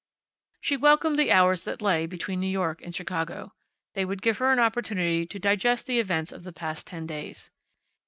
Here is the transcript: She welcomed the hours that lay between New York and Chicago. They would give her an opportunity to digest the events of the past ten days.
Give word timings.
She 0.59 0.77
welcomed 0.77 1.19
the 1.19 1.31
hours 1.31 1.63
that 1.65 1.79
lay 1.79 2.07
between 2.07 2.39
New 2.39 2.47
York 2.47 2.81
and 2.81 2.95
Chicago. 2.95 3.53
They 3.93 4.03
would 4.03 4.23
give 4.23 4.39
her 4.39 4.51
an 4.51 4.57
opportunity 4.57 5.27
to 5.27 5.37
digest 5.37 5.85
the 5.85 5.99
events 5.99 6.31
of 6.31 6.43
the 6.43 6.51
past 6.51 6.87
ten 6.87 7.05
days. 7.05 7.51